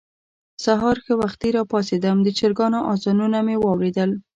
[0.63, 4.11] سهار ښه وختي راپاڅېدم، د چرګانو اذانونه مې واورېدل.